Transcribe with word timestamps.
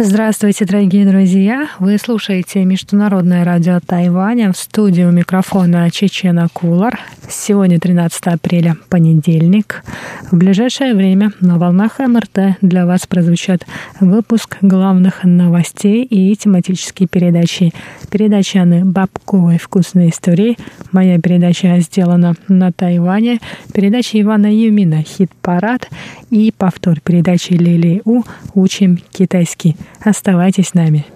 Здравствуйте, 0.00 0.64
дорогие 0.64 1.04
друзья! 1.04 1.70
Вы 1.80 1.98
слушаете 1.98 2.64
Международное 2.64 3.44
радио 3.44 3.80
Тайваня 3.84 4.52
в 4.52 4.56
студию 4.56 5.10
микрофона 5.10 5.90
Чечена 5.90 6.46
Кулар. 6.52 7.00
Сегодня 7.28 7.80
13 7.80 8.28
апреля, 8.28 8.76
понедельник. 8.90 9.82
В 10.30 10.36
ближайшее 10.36 10.94
время 10.94 11.32
на 11.40 11.58
волнах 11.58 11.98
МРТ 11.98 12.58
для 12.60 12.86
вас 12.86 13.08
прозвучат 13.08 13.66
выпуск 13.98 14.58
главных 14.60 15.24
новостей 15.24 16.04
и 16.04 16.36
тематические 16.36 17.08
передачи. 17.08 17.72
Передача 18.08 18.62
Анны 18.62 18.84
Бабковой 18.84 19.58
«Вкусные 19.58 20.10
истории». 20.10 20.56
Моя 20.92 21.18
передача 21.18 21.76
сделана 21.80 22.34
на 22.46 22.70
Тайване. 22.70 23.40
Передача 23.74 24.20
Ивана 24.20 24.46
Юмина 24.46 25.02
«Хит-парад» 25.02 25.88
и 26.30 26.52
повтор 26.56 27.00
передачи 27.00 27.54
Лили 27.54 28.00
У 28.04 28.22
«Учим 28.54 29.00
китайский». 29.10 29.76
Оставайтесь 30.00 30.68
с 30.68 30.74
нами. 30.74 31.06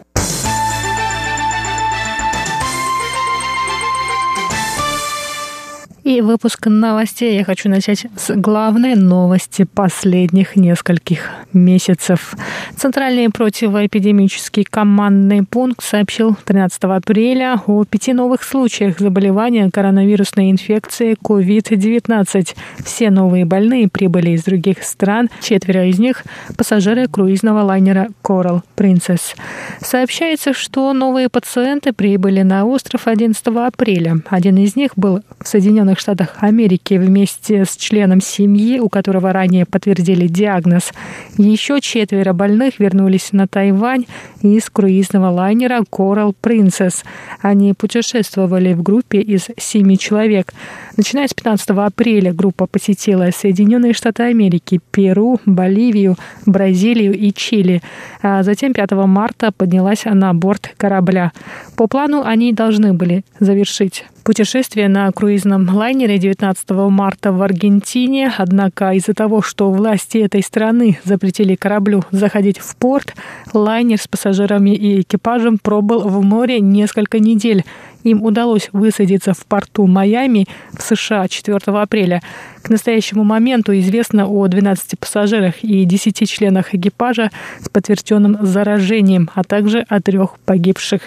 И 6.12 6.20
выпуск 6.20 6.66
новостей 6.66 7.38
я 7.38 7.42
хочу 7.42 7.70
начать 7.70 8.04
с 8.16 8.34
главной 8.34 8.96
новости 8.96 9.64
последних 9.64 10.56
нескольких 10.56 11.30
месяцев. 11.54 12.34
Центральный 12.76 13.30
противоэпидемический 13.30 14.64
командный 14.64 15.42
пункт 15.42 15.82
сообщил 15.82 16.36
13 16.44 16.84
апреля 16.84 17.62
о 17.66 17.84
пяти 17.84 18.12
новых 18.12 18.42
случаях 18.42 18.98
заболевания 18.98 19.70
коронавирусной 19.72 20.50
инфекцией 20.50 21.14
COVID-19. 21.14 22.56
Все 22.84 23.08
новые 23.08 23.46
больные 23.46 23.88
прибыли 23.88 24.32
из 24.32 24.44
других 24.44 24.82
стран. 24.82 25.30
Четверо 25.40 25.86
из 25.86 25.98
них– 25.98 26.24
пассажиры 26.58 27.08
круизного 27.08 27.62
лайнера 27.62 28.08
Coral 28.22 28.60
Princess. 28.76 29.34
Сообщается, 29.80 30.52
что 30.52 30.92
новые 30.92 31.30
пациенты 31.30 31.94
прибыли 31.94 32.42
на 32.42 32.66
остров 32.66 33.06
11 33.06 33.46
апреля. 33.46 34.18
Один 34.28 34.58
из 34.58 34.76
них 34.76 34.90
был 34.96 35.22
в 35.40 35.48
Соединенных 35.48 36.01
Штатах 36.02 36.34
Америки 36.40 36.94
вместе 36.94 37.64
с 37.64 37.76
членом 37.76 38.20
семьи, 38.20 38.80
у 38.80 38.88
которого 38.88 39.32
ранее 39.32 39.64
подтвердили 39.64 40.26
диагноз. 40.26 40.90
Еще 41.38 41.80
четверо 41.80 42.32
больных 42.32 42.80
вернулись 42.80 43.30
на 43.30 43.46
Тайвань 43.46 44.06
из 44.42 44.68
круизного 44.68 45.30
лайнера 45.30 45.84
Coral 45.88 46.34
Princess. 46.42 47.04
Они 47.40 47.72
путешествовали 47.72 48.72
в 48.72 48.82
группе 48.82 49.20
из 49.20 49.46
семи 49.56 49.96
человек. 49.96 50.52
Начиная 50.96 51.28
с 51.28 51.34
15 51.34 51.70
апреля 51.70 52.32
группа 52.32 52.66
посетила 52.66 53.30
Соединенные 53.32 53.92
Штаты 53.92 54.24
Америки, 54.24 54.80
Перу, 54.90 55.38
Боливию, 55.46 56.16
Бразилию 56.46 57.16
и 57.16 57.32
Чили. 57.32 57.80
А 58.22 58.42
затем 58.42 58.72
5 58.72 58.90
марта 59.06 59.52
поднялась 59.52 60.04
на 60.04 60.34
борт 60.34 60.74
корабля. 60.76 61.30
По 61.76 61.86
плану 61.86 62.24
они 62.24 62.52
должны 62.52 62.92
были 62.92 63.24
завершить 63.38 64.04
путешествие 64.22 64.88
на 64.88 65.10
круизном 65.12 65.68
лайнере 65.68 66.18
19 66.18 66.70
марта 66.90 67.32
в 67.32 67.42
Аргентине. 67.42 68.32
Однако 68.36 68.92
из-за 68.92 69.14
того, 69.14 69.42
что 69.42 69.70
власти 69.70 70.18
этой 70.18 70.42
страны 70.42 70.98
запретили 71.04 71.54
кораблю 71.54 72.04
заходить 72.10 72.58
в 72.58 72.76
порт, 72.76 73.14
лайнер 73.52 74.00
с 74.00 74.08
пассажирами 74.08 74.70
и 74.70 75.00
экипажем 75.00 75.58
пробыл 75.58 76.08
в 76.08 76.24
море 76.24 76.60
несколько 76.60 77.18
недель. 77.18 77.64
Им 78.04 78.22
удалось 78.22 78.68
высадиться 78.72 79.32
в 79.32 79.46
порту 79.46 79.86
Майами 79.86 80.46
в 80.72 80.82
США 80.82 81.28
4 81.28 81.58
апреля. 81.66 82.20
К 82.62 82.70
настоящему 82.70 83.24
моменту 83.24 83.76
известно 83.78 84.26
о 84.26 84.46
12 84.48 84.98
пассажирах 84.98 85.62
и 85.62 85.84
10 85.84 86.28
членах 86.28 86.74
экипажа 86.74 87.30
с 87.60 87.68
подтвержденным 87.68 88.38
заражением, 88.44 89.30
а 89.34 89.44
также 89.44 89.84
о 89.88 90.00
трех 90.00 90.38
погибших. 90.44 91.02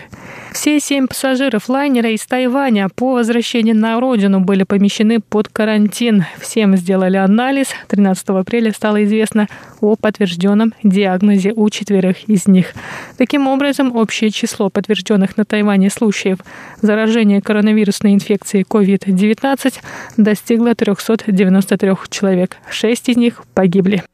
Все 0.55 0.79
семь 0.79 1.07
пассажиров 1.07 1.67
лайнера 1.67 2.11
из 2.11 2.25
Тайваня 2.25 2.87
по 2.87 3.15
возвращении 3.15 3.73
на 3.73 3.99
родину 3.99 4.39
были 4.39 4.63
помещены 4.63 5.19
под 5.19 5.49
карантин. 5.49 6.23
Всем 6.39 6.77
сделали 6.77 7.17
анализ. 7.17 7.67
13 7.89 8.29
апреля 8.29 8.71
стало 8.71 9.03
известно 9.03 9.49
о 9.81 9.97
подтвержденном 9.97 10.73
диагнозе 10.81 11.51
у 11.53 11.69
четверых 11.69 12.23
из 12.29 12.47
них. 12.47 12.73
Таким 13.17 13.49
образом, 13.49 13.93
общее 13.97 14.31
число 14.31 14.69
подтвержденных 14.69 15.35
на 15.35 15.43
Тайване 15.43 15.89
случаев 15.89 16.37
заражения 16.81 17.41
коронавирусной 17.41 18.13
инфекцией 18.13 18.63
COVID-19 18.63 19.73
достигло 20.15 20.73
393 20.73 21.91
человек. 22.09 22.55
Шесть 22.69 23.09
из 23.09 23.17
них 23.17 23.43
погибли. 23.53 24.05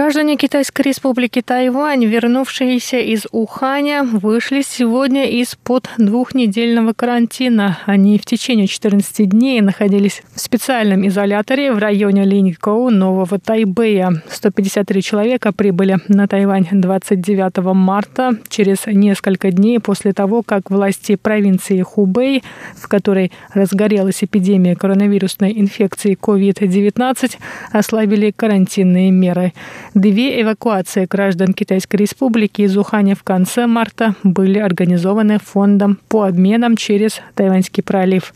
Граждане 0.00 0.38
Китайской 0.38 0.80
республики 0.80 1.42
Тайвань, 1.42 2.06
вернувшиеся 2.06 3.00
из 3.00 3.26
Уханя, 3.32 4.02
вышли 4.02 4.62
сегодня 4.62 5.26
из-под 5.26 5.90
двухнедельного 5.98 6.94
карантина. 6.94 7.78
Они 7.84 8.16
в 8.16 8.24
течение 8.24 8.66
14 8.66 9.28
дней 9.28 9.60
находились 9.60 10.22
в 10.34 10.40
специальном 10.40 11.06
изоляторе 11.06 11.70
в 11.74 11.78
районе 11.78 12.24
Линькоу 12.24 12.88
Нового 12.88 13.38
Тайбэя. 13.38 14.22
153 14.30 15.02
человека 15.02 15.52
прибыли 15.52 15.98
на 16.08 16.26
Тайвань 16.26 16.66
29 16.72 17.58
марта, 17.74 18.38
через 18.48 18.86
несколько 18.86 19.50
дней 19.50 19.80
после 19.80 20.14
того, 20.14 20.42
как 20.42 20.70
власти 20.70 21.16
провинции 21.16 21.82
Хубэй, 21.82 22.42
в 22.74 22.88
которой 22.88 23.32
разгорелась 23.52 24.24
эпидемия 24.24 24.76
коронавирусной 24.76 25.52
инфекции 25.60 26.16
COVID-19, 26.18 27.36
ослабили 27.70 28.30
карантинные 28.34 29.10
меры. 29.10 29.52
Две 29.94 30.40
эвакуации 30.40 31.08
граждан 31.10 31.52
Китайской 31.52 31.96
Республики 31.96 32.62
из 32.62 32.76
Уханя 32.76 33.16
в 33.16 33.24
конце 33.24 33.66
марта 33.66 34.14
были 34.22 34.60
организованы 34.60 35.40
фондом 35.40 35.98
по 36.08 36.26
обменам 36.26 36.76
через 36.76 37.20
Тайваньский 37.34 37.82
пролив. 37.82 38.32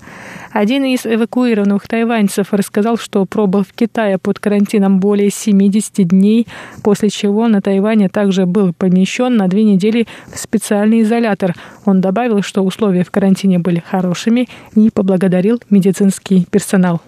Один 0.50 0.82
из 0.82 1.06
эвакуированных 1.06 1.86
тайваньцев 1.86 2.52
рассказал, 2.52 2.96
что 2.96 3.24
пробыл 3.24 3.62
в 3.62 3.72
Китае 3.72 4.18
под 4.18 4.40
карантином 4.40 4.98
более 4.98 5.30
70 5.30 6.08
дней, 6.08 6.48
после 6.82 7.08
чего 7.08 7.46
на 7.46 7.62
Тайване 7.62 8.08
также 8.08 8.46
был 8.46 8.72
помещен 8.72 9.36
на 9.36 9.46
две 9.46 9.62
недели 9.62 10.08
в 10.32 10.38
специальный 10.38 11.02
изолятор. 11.02 11.54
Он 11.84 12.00
добавил, 12.00 12.42
что 12.42 12.62
условия 12.62 13.04
в 13.04 13.12
карантине 13.12 13.60
были 13.60 13.78
хорошими 13.78 14.48
и 14.74 14.90
поблагодарил 14.90 15.60
медицинский 15.70 16.46
персонал. 16.50 17.00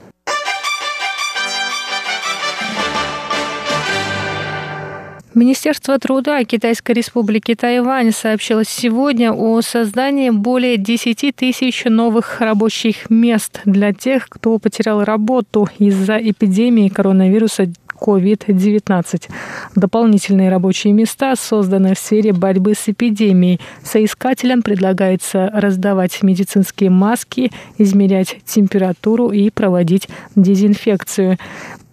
Министерство 5.36 5.98
труда 5.98 6.42
Китайской 6.44 6.92
республики 6.92 7.54
Тайвань 7.54 8.10
сообщило 8.10 8.64
сегодня 8.64 9.34
о 9.34 9.60
создании 9.60 10.30
более 10.30 10.78
10 10.78 11.36
тысяч 11.36 11.84
новых 11.84 12.40
рабочих 12.40 13.10
мест 13.10 13.60
для 13.66 13.92
тех, 13.92 14.30
кто 14.30 14.58
потерял 14.58 15.04
работу 15.04 15.68
из-за 15.78 16.16
эпидемии 16.16 16.88
коронавируса 16.88 17.66
COVID-19. 18.00 19.28
Дополнительные 19.74 20.48
рабочие 20.48 20.94
места 20.94 21.36
созданы 21.36 21.94
в 21.94 21.98
сфере 21.98 22.32
борьбы 22.32 22.72
с 22.72 22.88
эпидемией. 22.88 23.60
Соискателям 23.84 24.62
предлагается 24.62 25.50
раздавать 25.52 26.22
медицинские 26.22 26.88
маски, 26.88 27.52
измерять 27.76 28.38
температуру 28.46 29.28
и 29.28 29.50
проводить 29.50 30.08
дезинфекцию. 30.34 31.36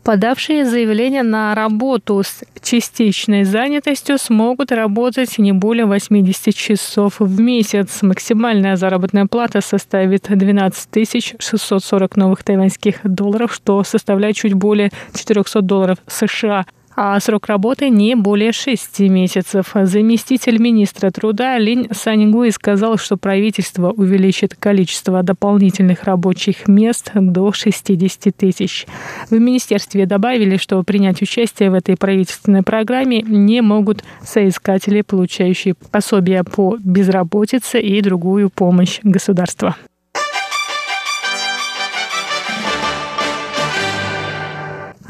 Подавшие 0.03 0.65
заявление 0.65 1.23
на 1.23 1.55
работу 1.55 2.21
с 2.23 2.41
частичной 2.61 3.45
занятостью 3.45 4.17
смогут 4.17 4.73
работать 4.73 5.37
не 5.37 5.53
более 5.53 5.85
80 5.85 6.53
часов 6.53 7.19
в 7.19 7.39
месяц. 7.39 8.01
Максимальная 8.01 8.75
заработная 8.75 9.27
плата 9.27 9.61
составит 9.61 10.25
12 10.27 11.39
640 11.39 12.17
новых 12.17 12.43
тайваньских 12.43 12.99
долларов, 13.03 13.53
что 13.53 13.81
составляет 13.85 14.35
чуть 14.35 14.53
более 14.53 14.91
400 15.15 15.61
долларов 15.61 15.99
США 16.07 16.65
а 16.95 17.19
срок 17.19 17.47
работы 17.47 17.89
не 17.89 18.15
более 18.15 18.51
шести 18.51 19.09
месяцев. 19.09 19.71
Заместитель 19.73 20.59
министра 20.59 21.11
труда 21.11 21.57
Линь 21.57 21.87
Саньгуи 21.91 22.49
сказал, 22.49 22.97
что 22.97 23.17
правительство 23.17 23.91
увеличит 23.91 24.55
количество 24.55 25.23
дополнительных 25.23 26.03
рабочих 26.03 26.67
мест 26.67 27.11
до 27.13 27.51
60 27.51 28.35
тысяч. 28.35 28.85
В 29.29 29.33
министерстве 29.33 30.05
добавили, 30.05 30.57
что 30.57 30.81
принять 30.83 31.21
участие 31.21 31.71
в 31.71 31.73
этой 31.73 31.95
правительственной 31.97 32.63
программе 32.63 33.21
не 33.21 33.61
могут 33.61 34.03
соискатели, 34.23 35.01
получающие 35.01 35.75
пособия 35.91 36.43
по 36.43 36.77
безработице 36.79 37.81
и 37.81 38.01
другую 38.01 38.49
помощь 38.49 38.99
государства. 39.03 39.75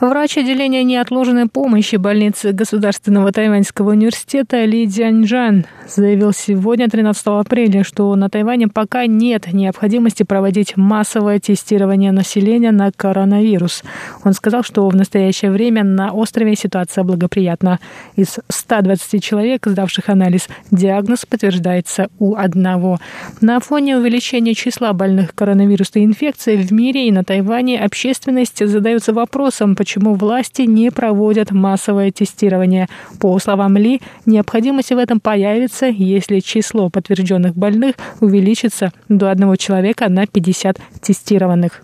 Врач 0.03 0.37
отделения 0.37 0.83
неотложной 0.83 1.45
помощи 1.45 1.95
больницы 1.95 2.51
Государственного 2.51 3.31
Тайваньского 3.31 3.91
университета 3.91 4.65
Ли 4.65 4.85
Дзяньжан 4.85 5.65
заявил 5.87 6.33
сегодня, 6.33 6.89
13 6.89 7.23
апреля, 7.27 7.85
что 7.85 8.13
на 8.17 8.29
Тайване 8.29 8.67
пока 8.67 9.05
нет 9.05 9.53
необходимости 9.53 10.23
проводить 10.23 10.75
массовое 10.75 11.39
тестирование 11.39 12.11
населения 12.11 12.71
на 12.71 12.91
коронавирус. 12.91 13.83
Он 14.25 14.33
сказал, 14.33 14.63
что 14.63 14.89
в 14.89 14.93
настоящее 14.93 15.51
время 15.51 15.85
на 15.85 16.11
острове 16.11 16.57
ситуация 16.57 17.05
благоприятна. 17.05 17.79
Из 18.17 18.39
120 18.49 19.23
человек, 19.23 19.65
сдавших 19.65 20.09
анализ, 20.09 20.49
диагноз 20.69 21.25
подтверждается 21.25 22.09
у 22.19 22.35
одного. 22.35 22.99
На 23.39 23.61
фоне 23.61 23.95
увеличения 23.95 24.53
числа 24.53 24.91
больных 24.91 25.33
коронавирусной 25.33 26.03
инфекцией 26.03 26.61
в 26.61 26.71
мире 26.71 27.07
и 27.07 27.11
на 27.13 27.23
Тайване 27.23 27.79
общественность 27.79 28.67
задается 28.67 29.13
вопросом, 29.13 29.77
почему 29.77 29.92
почему 29.93 30.15
власти 30.15 30.63
не 30.63 30.89
проводят 30.89 31.51
массовое 31.51 32.11
тестирование. 32.11 32.87
По 33.19 33.37
словам 33.37 33.77
Ли, 33.77 34.01
необходимость 34.25 34.89
в 34.91 34.97
этом 34.97 35.19
появится, 35.19 35.85
если 35.85 36.39
число 36.39 36.89
подтвержденных 36.89 37.53
больных 37.53 37.95
увеличится 38.19 38.91
до 39.07 39.29
одного 39.29 39.55
человека 39.55 40.09
на 40.09 40.25
50 40.25 40.77
тестированных. 40.99 41.83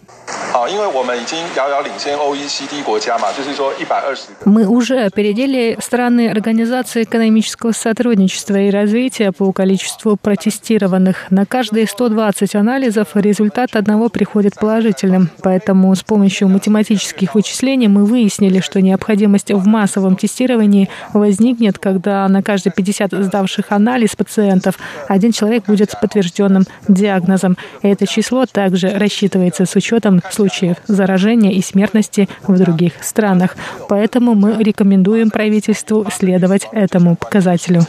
Мы 4.45 4.67
уже 4.67 4.99
опередили 5.05 5.77
страны 5.79 6.29
Организации 6.29 7.03
экономического 7.03 7.71
сотрудничества 7.71 8.57
и 8.57 8.69
развития 8.69 9.31
по 9.31 9.51
количеству 9.51 10.17
протестированных. 10.17 11.27
На 11.29 11.45
каждые 11.45 11.87
120 11.87 12.55
анализов 12.55 13.09
результат 13.13 13.75
одного 13.75 14.09
приходит 14.09 14.55
положительным. 14.55 15.29
Поэтому 15.41 15.93
с 15.95 16.03
помощью 16.03 16.47
математических 16.49 17.35
вычислений 17.35 17.87
мы 17.87 17.98
выяснили, 18.05 18.59
что 18.59 18.81
необходимость 18.81 19.51
в 19.51 19.65
массовом 19.65 20.15
тестировании 20.15 20.89
возникнет, 21.13 21.77
когда 21.77 22.27
на 22.27 22.43
каждые 22.43 22.73
50 22.73 23.11
сдавших 23.11 23.71
анализ 23.71 24.15
пациентов 24.15 24.75
один 25.07 25.31
человек 25.31 25.65
будет 25.65 25.91
с 25.91 25.95
подтвержденным 25.95 26.65
диагнозом. 26.87 27.57
Это 27.81 28.07
число 28.07 28.45
также 28.45 28.89
рассчитывается 28.89 29.65
с 29.65 29.75
учетом 29.75 30.21
случаев 30.31 30.77
заражения 30.87 31.51
и 31.51 31.61
смертности 31.61 32.27
в 32.43 32.57
других 32.57 32.93
странах. 33.01 33.55
Поэтому 33.87 34.35
мы 34.35 34.61
рекомендуем 34.63 35.29
правительству 35.29 36.05
следовать 36.11 36.67
этому 36.71 37.15
показателю. 37.15 37.81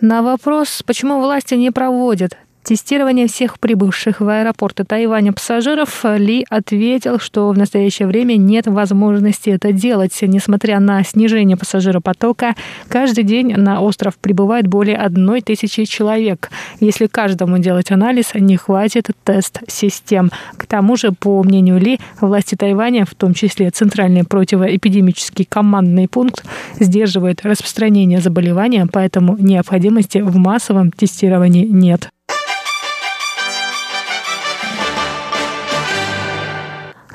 На 0.00 0.22
вопрос, 0.22 0.82
почему 0.84 1.20
власти 1.20 1.54
не 1.54 1.70
проводят 1.70 2.36
тестирование 2.64 3.26
всех 3.26 3.58
прибывших 3.58 4.20
в 4.20 4.28
аэропорты 4.28 4.84
Тайваня 4.84 5.32
пассажиров, 5.32 6.04
Ли 6.04 6.44
ответил, 6.48 7.18
что 7.18 7.48
в 7.50 7.58
настоящее 7.58 8.08
время 8.08 8.36
нет 8.36 8.66
возможности 8.66 9.50
это 9.50 9.72
делать. 9.72 10.16
Несмотря 10.22 10.80
на 10.80 11.02
снижение 11.04 11.56
пассажиропотока, 11.56 12.54
каждый 12.88 13.24
день 13.24 13.54
на 13.54 13.80
остров 13.80 14.16
прибывает 14.16 14.66
более 14.66 14.96
одной 14.96 15.40
тысячи 15.40 15.84
человек. 15.84 16.50
Если 16.80 17.06
каждому 17.06 17.58
делать 17.58 17.90
анализ, 17.90 18.34
не 18.34 18.56
хватит 18.56 19.10
тест-систем. 19.24 20.30
К 20.56 20.66
тому 20.66 20.96
же, 20.96 21.12
по 21.12 21.42
мнению 21.42 21.78
Ли, 21.78 21.98
власти 22.20 22.54
Тайваня, 22.54 23.04
в 23.04 23.14
том 23.14 23.34
числе 23.34 23.70
Центральный 23.70 24.24
противоэпидемический 24.24 25.44
командный 25.44 26.08
пункт, 26.08 26.44
сдерживает 26.78 27.44
распространение 27.44 28.20
заболевания, 28.20 28.86
поэтому 28.90 29.36
необходимости 29.38 30.18
в 30.18 30.36
массовом 30.36 30.90
тестировании 30.90 31.64
нет. 31.64 32.10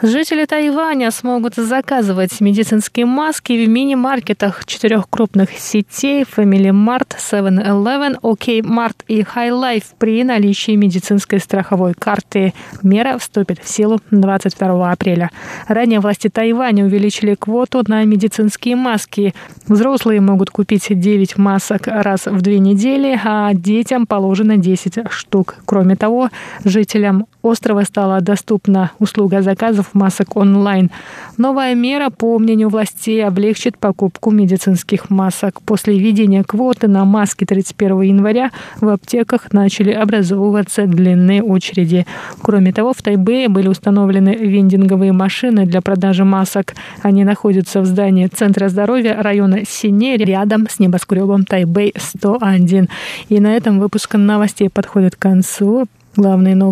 Жители 0.03 0.45
Тайваня 0.45 1.09
смогут 1.09 1.55
заказывать 1.55 2.39
медицинские 2.39 3.07
маски 3.07 3.65
в 3.65 3.67
мини-маркетах 3.67 4.63
четырех 4.65 5.09
крупных 5.09 5.49
сетей 5.57 6.23
Family 6.23 6.69
Mart, 6.69 7.15
7-Eleven, 7.17 8.19
OK 8.21 8.59
Mart 8.61 8.95
и 9.07 9.21
High 9.21 9.49
Life 9.49 9.85
при 9.97 10.23
наличии 10.23 10.75
медицинской 10.75 11.39
страховой 11.39 11.95
карты. 11.95 12.53
Мера 12.83 13.17
вступит 13.17 13.57
в 13.63 13.67
силу 13.67 13.99
22 14.11 14.91
апреля. 14.91 15.31
Ранее 15.67 15.99
власти 15.99 16.29
Тайваня 16.29 16.85
увеличили 16.85 17.33
квоту 17.33 17.81
на 17.87 18.03
медицинские 18.03 18.75
маски. 18.75 19.33
Взрослые 19.67 20.21
могут 20.21 20.51
купить 20.51 20.85
9 20.89 21.39
масок 21.39 21.87
раз 21.87 22.27
в 22.27 22.39
две 22.41 22.59
недели, 22.59 23.19
а 23.23 23.51
детям 23.55 24.05
положено 24.05 24.57
10 24.57 25.09
штук. 25.09 25.55
Кроме 25.65 25.95
того, 25.95 26.29
жителям 26.63 27.25
острова 27.41 27.83
стала 27.83 28.21
доступна 28.21 28.91
услуга 28.99 29.41
заказов 29.41 29.87
масок 29.97 30.37
онлайн. 30.37 30.91
Новая 31.37 31.75
мера, 31.75 32.09
по 32.09 32.39
мнению 32.39 32.69
властей, 32.69 33.23
облегчит 33.23 33.77
покупку 33.77 34.31
медицинских 34.31 35.09
масок. 35.09 35.61
После 35.61 35.97
введения 35.97 36.43
квоты 36.43 36.87
на 36.87 37.05
маски 37.05 37.45
31 37.45 38.01
января 38.01 38.51
в 38.81 38.87
аптеках 38.89 39.53
начали 39.53 39.91
образовываться 39.91 40.85
длинные 40.85 41.43
очереди. 41.43 42.05
Кроме 42.41 42.73
того, 42.73 42.93
в 42.93 43.01
Тайбэе 43.01 43.49
были 43.49 43.67
установлены 43.67 44.35
вендинговые 44.35 45.11
машины 45.11 45.65
для 45.65 45.81
продажи 45.81 46.23
масок. 46.23 46.73
Они 47.01 47.23
находятся 47.23 47.81
в 47.81 47.85
здании 47.85 48.27
Центра 48.27 48.69
здоровья 48.69 49.21
района 49.21 49.59
Сине 49.67 50.17
рядом 50.17 50.67
с 50.69 50.79
небоскребом 50.79 51.43
Тайбэй 51.45 51.93
101. 51.97 52.89
И 53.29 53.39
на 53.39 53.55
этом 53.55 53.79
выпуск 53.79 54.15
новостей 54.15 54.69
подходит 54.69 55.15
к 55.15 55.19
концу. 55.19 55.87
Главные 56.15 56.55
новости 56.55 56.67